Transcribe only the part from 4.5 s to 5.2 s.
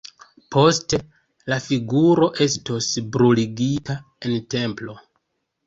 templo.